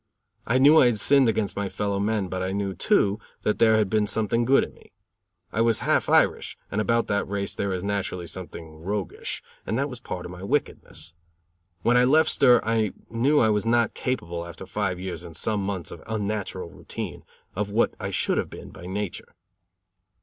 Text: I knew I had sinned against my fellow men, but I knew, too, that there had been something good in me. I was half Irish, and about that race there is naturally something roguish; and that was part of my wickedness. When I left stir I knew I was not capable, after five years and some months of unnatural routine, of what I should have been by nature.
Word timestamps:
I 0.47 0.57
knew 0.57 0.79
I 0.81 0.87
had 0.87 0.97
sinned 0.97 1.29
against 1.29 1.55
my 1.55 1.69
fellow 1.69 1.99
men, 1.99 2.27
but 2.27 2.41
I 2.41 2.53
knew, 2.53 2.73
too, 2.73 3.19
that 3.43 3.59
there 3.59 3.77
had 3.77 3.87
been 3.87 4.07
something 4.07 4.45
good 4.45 4.63
in 4.63 4.73
me. 4.73 4.91
I 5.51 5.61
was 5.61 5.81
half 5.81 6.09
Irish, 6.09 6.57
and 6.71 6.81
about 6.81 7.05
that 7.05 7.27
race 7.27 7.53
there 7.53 7.71
is 7.71 7.83
naturally 7.83 8.25
something 8.25 8.79
roguish; 8.79 9.43
and 9.63 9.77
that 9.77 9.89
was 9.91 9.99
part 9.99 10.25
of 10.25 10.31
my 10.31 10.41
wickedness. 10.41 11.13
When 11.83 11.97
I 11.97 12.05
left 12.05 12.31
stir 12.31 12.59
I 12.63 12.93
knew 13.11 13.41
I 13.41 13.51
was 13.51 13.67
not 13.67 13.93
capable, 13.93 14.43
after 14.47 14.65
five 14.65 14.99
years 14.99 15.21
and 15.23 15.37
some 15.37 15.63
months 15.63 15.91
of 15.91 16.01
unnatural 16.07 16.71
routine, 16.71 17.23
of 17.55 17.69
what 17.69 17.93
I 17.99 18.09
should 18.09 18.39
have 18.39 18.49
been 18.49 18.71
by 18.71 18.87
nature. 18.87 19.35